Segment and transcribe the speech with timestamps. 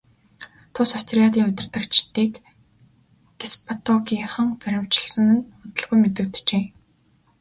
[0.73, 2.31] Тус отрядын удирдагчдыг
[3.39, 6.63] гестапогийнхан баривчилсан нь удалгүй мэдэгджээ.